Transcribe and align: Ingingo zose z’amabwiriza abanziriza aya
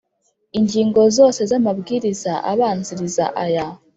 Ingingo 0.59 1.01
zose 1.17 1.41
z’amabwiriza 1.49 2.33
abanziriza 2.51 3.25
aya 3.43 3.65